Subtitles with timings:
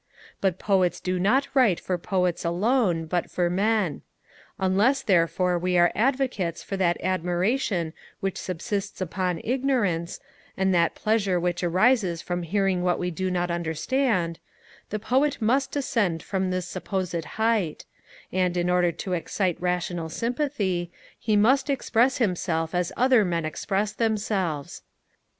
[0.41, 4.01] But Poets do not write for Poets alone, but for men.
[4.57, 10.19] Unless therefore we are advocates for that admiration which subsists upon ignorance,
[10.57, 14.39] and that pleasure which arises from hearing what we do not understand,
[14.89, 17.85] the Poet must descend from this supposed height;
[18.31, 23.91] and, in order to excite rational sympathy, he must express himself as other men express
[23.91, 24.81] themselves.